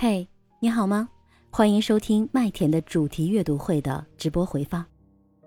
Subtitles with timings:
[0.00, 0.28] 嘿，
[0.60, 1.08] 你好吗？
[1.50, 4.86] 欢迎收听麦田的主题阅读会的直播回放。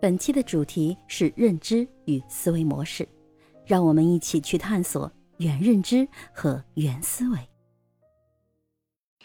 [0.01, 3.07] 本期的主题是认知与思维模式，
[3.65, 7.39] 让我们一起去探索原认知和原思维。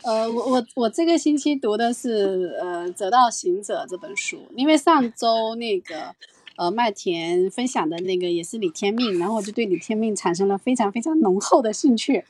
[0.05, 6.15] 呃，我我我这个星期读的是呃《择道行者》这本书，因为上周那个。
[6.57, 12.25] 呃，麦田分享的那个也是李天命，然后我就对李天命产生了非常非常浓厚的兴趣，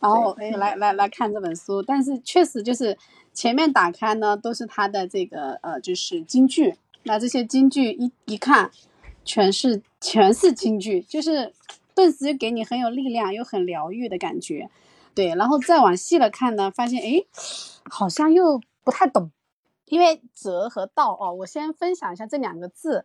[0.00, 2.96] 然后哎，来来来看这本书，但是确实就是
[3.34, 8.70] 前面打开呢都是他的这个呃就是京剧，那这些京剧一一看，
[9.24, 11.52] 全是全是京剧，就是
[11.94, 14.70] 顿时就给你很有力量又很疗愈的感觉，
[15.14, 17.22] 对，然后再往细了看呢，发现哎，
[17.84, 19.30] 好像又不太懂，
[19.84, 23.04] 因为哲和道哦，我先分享一下这两个字。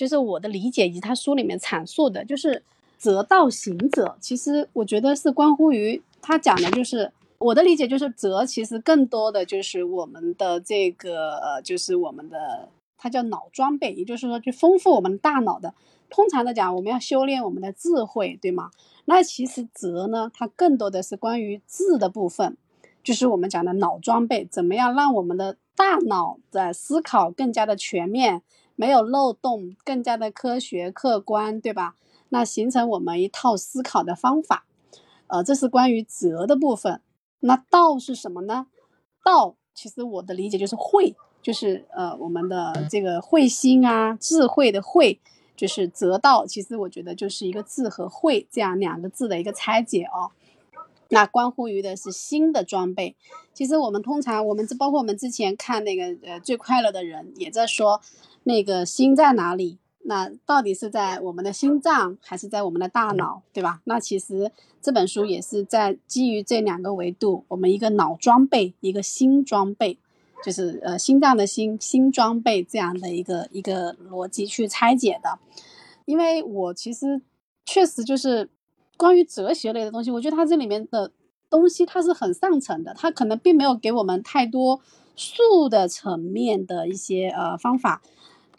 [0.00, 2.62] 就是我的理解以及他书里面阐述的，就是
[2.96, 15.74] 择道行者，其实我觉得是关乎于他讲的，就是我的理解就是择，其实更多的就是我们的这个呃，就是我们的它叫脑装备，也就是说去丰富我们大脑的。
[16.08, 18.70] 通常的讲，我们要修炼我们的智慧，对吗？
[19.04, 22.56] 那其实择呢，它更多的是关于智的部分，
[23.04, 28.40] 就是我们讲的脑装备，怎么样让我们的大脑在思考更加的全面。
[28.80, 31.96] 没有漏洞，更加的科学客观，对吧？
[32.30, 34.64] 那形成我们一套思考的方法，
[35.26, 37.02] 呃，这是关于哲的部分。
[37.40, 38.68] 那道是什么呢？
[39.22, 45.20] 道其实我的理解就是慧，就是呃我们的这个慧心啊，智慧的慧，
[45.54, 46.46] 就是哲道。
[46.46, 50.32] 其实我觉得就是一个智和慧这样两个字的一个拆解哦。
[51.10, 53.14] 那关乎于的是新的装备。
[53.52, 58.00] 其实我们通常，我们这包括我们之前看那个呃最快乐的人也在说。
[58.44, 59.78] 那个心在哪里？
[60.02, 63.82] 那到底是在我们的心脏，还是在我们的大脑，对吧？
[63.84, 69.98] 那其实这本书也是在基于这两个维度，我们一个脑装备，一个心装备，
[70.42, 75.38] 就是呃心脏的心心装备这样的一个一个逻辑去拆解的。
[76.06, 77.20] 因为我其实
[77.66, 78.48] 确实就是
[78.96, 81.12] 关于哲学类的东西，我觉得它这里面的
[81.50, 84.80] 东西它是很上层的，它可能并没有给我们太多
[85.14, 88.00] 术的层面的一些呃方法。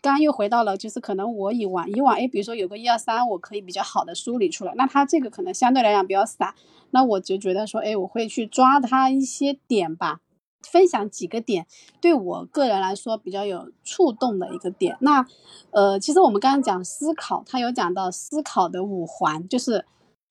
[0.01, 4.73] 刚刚又回到了，就是可能我以往以往，哎，比如说有个一二三，我可以比较好的梳理出来。
[4.75, 6.55] 那它这个可能相对来讲比较散，
[6.89, 10.21] 那我就觉得说，哎，我会去抓它一些点吧，
[10.63, 11.67] 分享几个点，
[12.01, 14.97] 对我个人来说比较有触动的一个点。
[15.01, 15.27] 那，
[15.69, 19.85] 呃，其实我们刚刚讲思考，它有讲到思考的五环，就是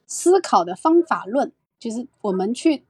[0.09, 2.85] 思考的方法论，就是我们去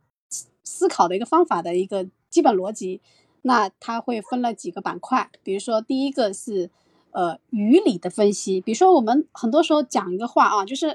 [0.65, 3.03] 思考的一个方法的一个基本逻辑。
[3.43, 6.71] 那它会分了几个板块，比如说第一个是，
[7.13, 8.61] 呃，语理的分析。
[8.61, 10.95] 比如说我们很多时候讲一个话啊，就是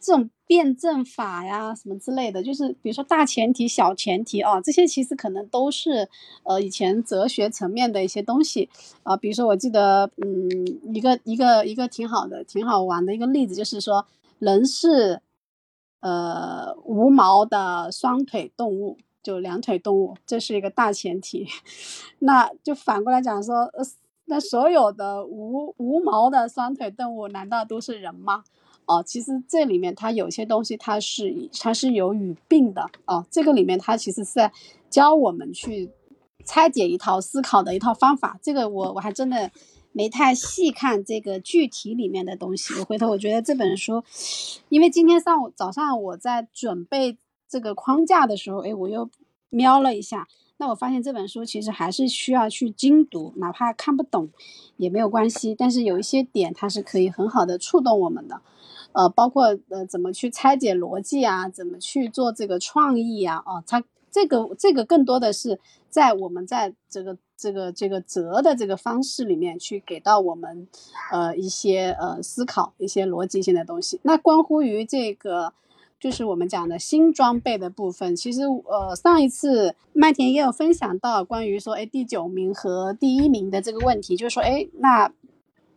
[0.00, 6.08] 这种辩证法呀什么之类的，就是比如说大前提、小前提啊，这些其实可能都是
[6.42, 8.68] 呃以前哲学层面的一些东西
[9.02, 9.16] 啊。
[9.16, 14.06] 比如说我记得，嗯，一个一个一个挺好的、挺好玩的一个例子，就是说
[14.38, 15.20] 人是
[16.00, 18.98] 呃无毛的双腿动物。
[19.22, 21.46] 就两腿动物，这是一个大前提。
[22.20, 23.84] 那就反过来讲说，呃，
[24.24, 28.44] 那所有的无无毛的双腿动物，难道都是人吗？
[28.86, 33.24] 哦，其实这里面它有些东西，它是它是有语病的哦。
[33.30, 34.52] 这个里面它其实是在
[34.90, 35.90] 教我们去
[36.44, 38.38] 拆解一套思考的一套方法。
[38.42, 39.50] 这个我我还真的
[39.92, 42.74] 没太细看这个具体里面的东西。
[42.80, 44.02] 我回头我觉得这本书，
[44.68, 47.16] 因为今天上午早上我在准备。
[47.52, 49.10] 这个框架的时候，哎，我又
[49.50, 50.26] 瞄了一下，
[50.56, 54.30] 那我发现这本书其实还是需要去精读，哪怕看不懂
[54.78, 55.54] 也没有关系。
[55.54, 58.40] 但是有一些点它是可以很好的触动我们的，
[58.92, 70.66] 呃，包括呃怎么去拆解逻辑啊，怎么去做这个创意啊，哦，它这个这个更多的是在我们在这个这个这个折的这个方式里面去给到我们
[71.10, 74.00] 呃一些呃思考一些逻辑性的东西。
[74.04, 75.52] 那关乎于这个。
[76.02, 85.12] 就是我们讲的新装备的部分，其实呃上一次麦田也有分享到关于说，哎第九名和第一名的这个问题，就是说，哎那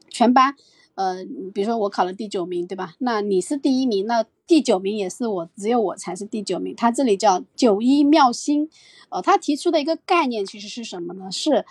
[0.09, 0.55] 全班，
[0.95, 1.23] 呃
[1.53, 2.95] 比如说我考了第九名，对吧？
[2.97, 6.75] 那你是第一名，那第九名也是我，只有我才是第九名。
[6.75, 8.67] 他这里叫九一妙心，
[9.09, 11.31] 呃他提出的一个概念其实是什么呢？
[11.31, 11.63] 是，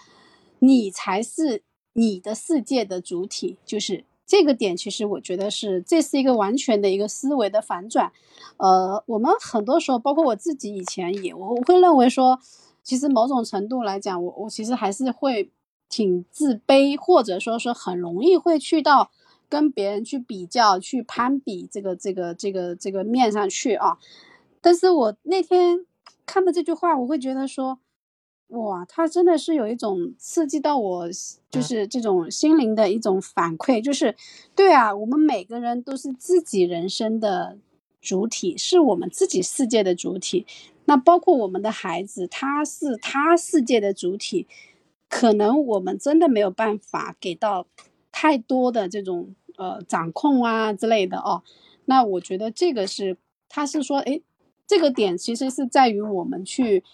[0.60, 1.64] 你才是
[1.94, 4.04] 你的世界的主体，就是。
[4.26, 8.10] 这个点其实我觉得是，这是一个完全的一个思维的反转。
[8.56, 12.40] 呃，我们很多时候，包括我自己以前也，我我会认为说，
[12.82, 15.50] 其实某种程度来讲，我我其实还是会
[15.88, 19.10] 挺自卑，或者说是很容易会去到
[19.48, 23.98] 跟别人去比较、去攀比这个这个这个这个面上去啊。
[24.60, 25.84] 但是我那天
[26.24, 27.78] 看到这句话，我会觉得说，
[28.54, 31.08] 哇，他真的是有一种刺激到我，
[31.50, 34.14] 就是这种心灵的一种反馈，就是
[34.54, 37.58] 对啊，我们每个人都是自己人生的
[38.00, 40.46] 主体，是我们自己世界的主体。
[40.86, 44.46] 那包括我们的孩子，他是他世界的主体，
[45.08, 47.66] 可能我们真的没有办法给到
[48.12, 51.42] 太多的这种呃掌控啊之类的哦。
[51.86, 53.16] 那我觉得这个是，
[53.48, 54.22] 他是说，诶，
[54.66, 56.84] 这个点其实是在于我们去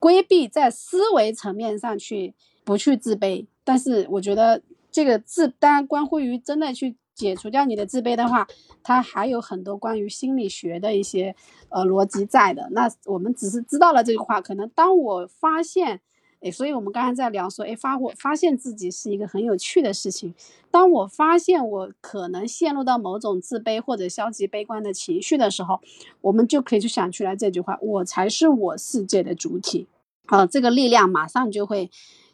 [0.00, 4.60] 规避在思维层面上去不去自卑，但是我觉得
[4.90, 6.96] 这个自当然关乎于真的去。
[7.12, 8.48] 解除掉你的自卑的话，
[8.82, 11.36] 它还有很多关于心理学的一些
[11.68, 12.66] 呃逻辑在的。
[12.70, 16.00] 那我们只是知道了这句话，可能当我发现，
[16.40, 20.34] 哎，所以我们刚才在聊说，哎，发我发现自己是一个很有趣的事情。
[20.70, 25.80] 当我发现我可能陷入到某种自卑或者消极悲观的情绪的时候，
[26.20, 29.86] 我们就可以去想出来这句话：我才是我世界的主体。
[30.26, 31.90] 啊，这个力量马上就会。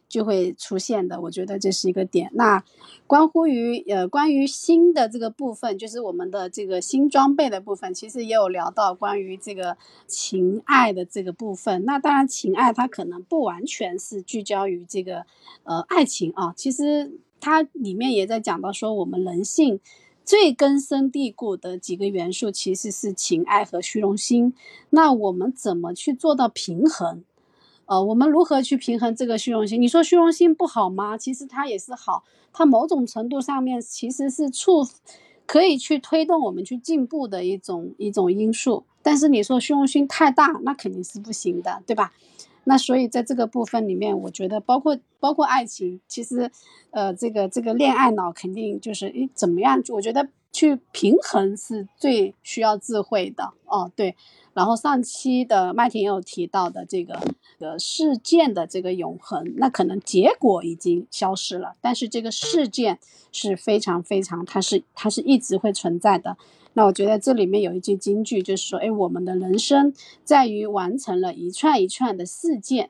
[0.08, 2.31] 就会出现的，我觉得这是一个点。
[2.35, 2.62] 那
[3.06, 9.76] 关乎于呃，关于新的这个部分，就是我们的这个新装备的部分，其实也有聊到关于这个
[10.06, 11.85] 情爱的这个部分。
[11.85, 15.25] 那当然，情爱它可能不完全是聚焦于这个
[15.64, 19.81] 呃爱情啊，其实它里面也在讲到说，我们人性
[20.25, 24.55] 最根深蒂固的几个元素其实是情爱和虚荣心。
[24.91, 27.25] 那我们怎么去做到平衡？
[27.87, 29.81] 呃，我们如何去平衡这个虚荣心？
[29.81, 31.17] 你说虚荣心不好吗？
[31.17, 34.85] 其实它也是好，它某种程度上面其实是促，
[35.47, 38.85] 可以去推动我们去进步的一种一种因素。
[39.03, 42.12] 但是你说虚荣心太大，那肯定是不行的，对吧？
[42.65, 46.50] 那所以在这个部分里面，我觉得包括包括爱情，其实，
[46.91, 49.81] 呃，这个这个恋爱脑肯定就是诶怎么样？
[49.91, 54.17] 我觉得去平衡是最需要智慧的哦，对。
[54.55, 57.20] 然后上期的麦田也有提到的这个
[57.58, 62.99] 呃事件的这个永恒，那可能结果已经消失了，但是这个事件
[63.31, 66.38] 是非常非常，它是它是一直会存在的。
[66.73, 69.93] 那我觉得这里面有一句金句，就是说，哎，我们的人生
[70.25, 72.88] 在于完成了一串一串的事件，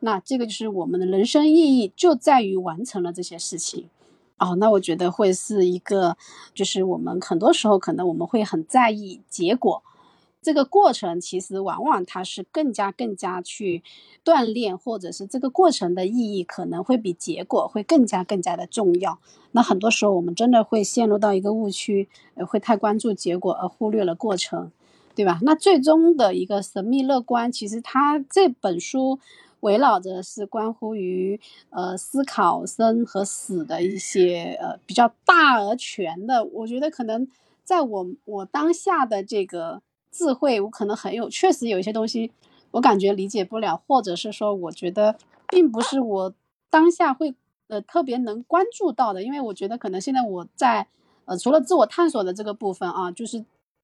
[0.00, 3.90] 那这个就是我们的人生意义就在于完成了这些事情。
[4.38, 6.16] 哦，那我觉得会是一个，
[6.52, 9.82] 就是我们很多时候可能我们会很在意结果。
[10.42, 13.84] 这个过程其实往往它是更加更加去
[14.24, 19.20] 锻炼，或者是这个过程的意义可能会比结果会更加更加的重要。
[19.52, 22.08] 那很多时候我们真的会陷入到一个误区，
[22.48, 24.72] 会太关注结果而忽略了过程，
[25.14, 25.38] 对吧？
[25.42, 29.20] 那最终的一个神秘乐观，其实它这本书
[29.62, 36.44] 围绕着是关乎于呃思考生和死的一些呃比较大而全的。
[36.44, 37.26] 我觉得可能
[37.64, 39.82] 在我我当下的这个。
[40.14, 42.30] 智慧，我可能很有，确实有一些东西，
[42.72, 45.16] 我感觉理解不了，或者是说，我觉得
[45.48, 46.34] 并不是我
[46.68, 47.34] 当下会
[47.68, 50.86] 呃特别能关注到的，因为我觉得可能现在我在
[51.24, 53.42] 呃除了自我探索的这个部分啊，就是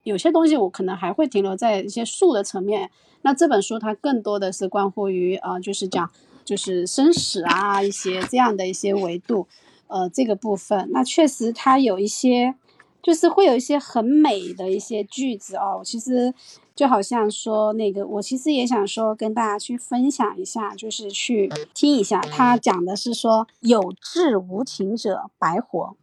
[0.08, 2.90] 有些东西我可能还会停留在一些术的层面。
[3.22, 6.10] 那这本书它更多的是关乎于啊，就是讲
[6.44, 9.46] 就是生死啊一些这样的一些维度，
[9.86, 12.54] 呃这个部分，那确实它有一些。
[13.00, 16.34] 就是会有一些很美的一些句子哦，其实
[16.74, 25.96] 就好像说那个，我其实也想说跟大家去分享一下，就是去听一下，他讲的是说有志无情者白活，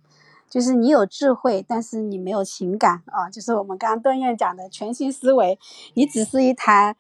[0.55, 5.59] 就是你有智慧，但是你没有情感啊，就是我们刚刚邓燕讲的全新思维，
[5.95, 6.95] 你只是一台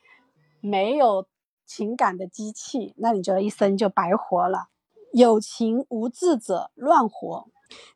[0.59, 1.25] 没有
[1.65, 4.67] 情感的机器，那你就一生就白活了。
[5.13, 7.47] 有情无智者乱活。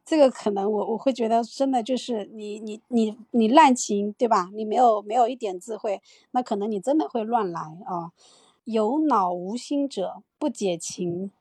[0.06, 4.50] 这个可能我我会觉得真的就是你你你你滥情对吧？
[4.54, 6.02] 你没有没有一点智慧，
[6.32, 8.14] 那可能你真的会乱来啊。
[8.64, 11.32] 有脑无心者不解情，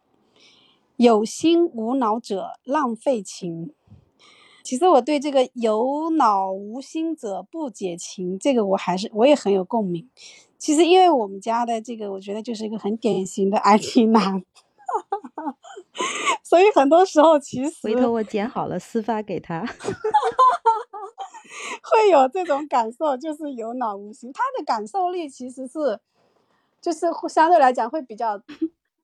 [0.96, 3.72] 有心无脑者浪费情。
[4.68, 10.06] 其实我对这个有脑无心者不解情，这个我还是我也很有共鸣。
[10.58, 14.44] 其实因为我们家的这个，我觉得就是一个很典型的 IT 男。
[16.44, 19.64] 所以很多时候，其实回头我剪好了私发给他，
[21.82, 24.30] 会有这种感受，就是有脑无心。
[24.34, 25.98] 他的感受力其实是，
[26.82, 28.38] 就是相对来讲会比较、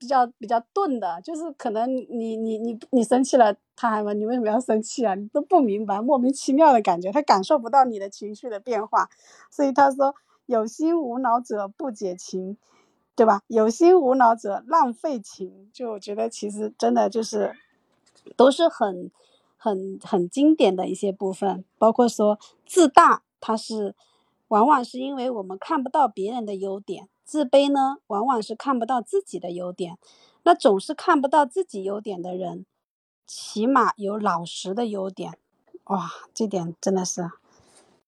[0.04, 1.18] 比较、比较钝的。
[1.22, 5.14] 就是可能你、你、你、你生气了，他还问你为什么要生气啊？
[5.14, 9.08] 你都不明白，莫名其妙的感觉，他感受不到你的情绪的变化。
[9.50, 10.14] 所以他说
[10.46, 12.56] ：“有心无脑者不解情。”
[13.16, 13.40] 对吧？
[13.46, 17.54] 有心无脑者浪费情，就我觉得其实真的就是，
[18.36, 19.08] 都是很、
[19.56, 21.64] 很、很经典的一些部分。
[21.78, 23.94] 包括说自大，它是
[24.48, 29.96] 往往是因为我们看不到别人的优点，自卑呢，往往是看不到自己的优点。
[30.44, 32.66] 那总是看不到自己优点的人，
[33.26, 35.32] 起码有老实的优点。
[35.84, 37.30] 哇，这点真的是。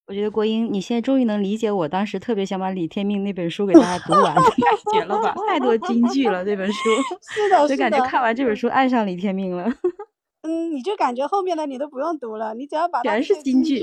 [0.06, 4.52] 我觉得国英，你现在终于能理解我当时特别想把李天命那本书给大家读完的感
[4.92, 5.34] 觉了吧？
[5.48, 6.78] 太多金句了，这本书。
[7.34, 9.64] 是的，就感觉看完这本书爱上李天命了。
[10.42, 13.82] 嗯，你就感觉后面的你都不用读了，你只要把全是金句。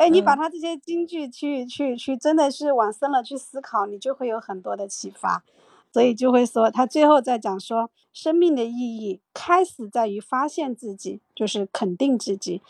[0.00, 5.44] 哎，你把他这些金句去去去，真的是往深了去思考，你就会有很多的启发。
[5.92, 12.62] 所以就会说，他最后在讲说，生命的意义开始在于发现自己，就是肯定自己。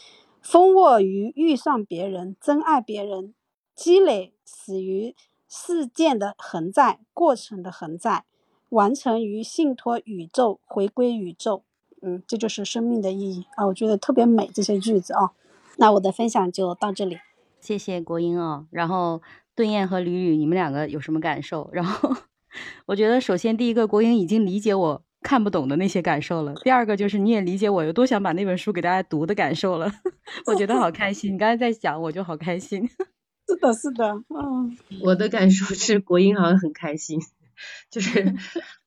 [0.42, 3.32] 丰沃于遇上别人，真爱别人，
[3.76, 5.14] 积累始于
[5.49, 8.25] 事件的恒在，过程的恒在，
[8.70, 11.62] 完成于信托宇宙，回归宇宙。
[12.02, 13.66] 嗯，这就是生命的意义啊！
[13.66, 15.30] 我觉得特别美这些句子啊。
[15.80, 17.18] 那我的分享就到这里，
[17.58, 18.66] 谢谢国英啊。
[18.70, 19.22] 然后
[19.56, 21.70] 顿燕和吕吕，你们两个有什么感受？
[21.72, 22.14] 然后
[22.84, 25.02] 我觉得，首先第一个，国英已经理解我。
[25.22, 26.54] 看不懂的那些感受了。
[26.62, 29.92] 第二个就是你也理解我有多想把那本书给大家读的感受了。
[30.46, 32.88] 我觉得好开心，你刚才在讲，我就好开心。
[33.46, 34.78] 是的，是的，嗯。
[35.02, 37.20] 我的感受是国英好像很开心，
[37.90, 38.34] 就是，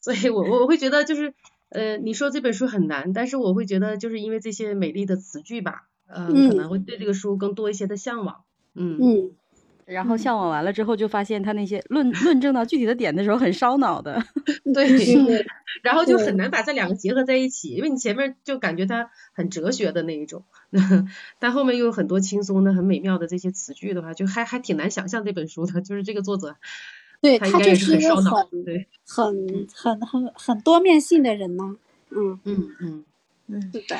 [0.01, 1.35] 所以我我会觉得就是，
[1.69, 5.83] 呃，你说这本书很难，但是我会觉得就是因为这些美丽的词句吧，
[6.13, 8.43] 呃，可能会对这个书更多一些的向往。
[8.75, 8.97] 嗯。
[9.01, 9.31] 嗯。
[9.85, 14.23] 然后向往完了之后，就发现他那些论论证到具体的点的时候很烧脑的，
[14.73, 15.45] 对，
[15.83, 20.45] 然后就很难把这两个结合在一起，因为你前面就感觉他很哲学的那一种，
[21.37, 26.55] 但后面又有很多轻松的、很美妙的这些词句的话，就还还挺难想象这本书的，就是这个作者，
[27.19, 31.75] 对他就是很烧脑，对，很很很很多面性的人呢，
[32.09, 32.39] 嗯。
[32.45, 33.03] 嗯嗯。
[33.47, 33.97] 嗯，是的。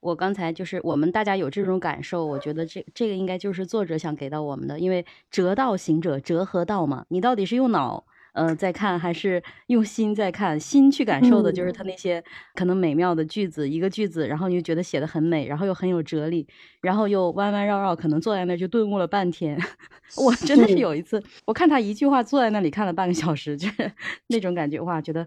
[0.00, 7.04] 我刚才就是我们大家有这种感受，我觉得这这个应该就是作者想给到我们的，因为折道行者折合道嘛？
[7.08, 10.58] 你到底是用脑呃在看，还是用心在看？
[10.60, 12.22] 心去感受的就是他那些
[12.54, 16.46] 可能美妙的句子，一个句子，然后你就觉得写的很美，然后又很有哲理，
[16.80, 19.58] 然后又弯弯绕绕，可能坐在那就顿悟了半天。
[20.16, 23.90] 我真的是有一次，我看他一句话，坐在那里看了半个小时，就是
[24.28, 25.26] 那种感觉，哇，觉得。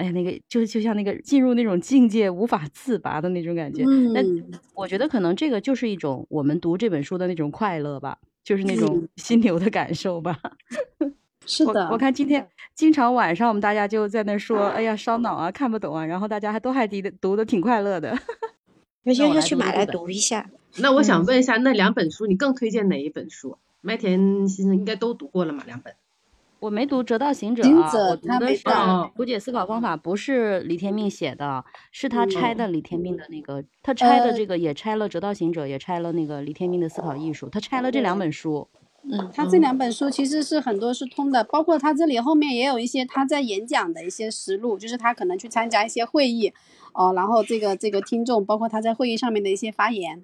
[0.00, 3.84] 哎呀，那个就就像那个进入那种境界无法自拔的那种感觉。
[3.84, 4.20] 嗯，那
[4.74, 10.40] 我觉得可能这个就是一种我们读这本书的那种快乐吧，就是那种心流的感受吧。
[11.46, 18.16] 是的，我看今天经常晚上我们大家就在那说，哎呀烧脑啊，看不懂啊，然后大家还都还读的读的挺快乐的。
[19.04, 20.50] 回去要去买来读一下。
[20.78, 23.58] 那我想问一下，那两本书你更推荐哪一本书？
[23.80, 25.94] 麦田先生应该都读过了嘛，两本。
[26.60, 28.62] 我没读《折道行者》，啊我读的是
[29.16, 38.68] 《图解思考方法》，不是李天命写的，是他拆的李天命的那个，他拆的这个也拆了《折道行者》，也拆了那个李天命的思考艺术，他拆了这两本书。
[39.02, 46.52] 嗯，他这两本书其实是很多是通的，包括他这里后面也有一些他在演讲的一些实录，就是他可能去参加一些会议，
[46.92, 50.22] 哦，然后这个这个听众，包括他在会议上面的一些发言，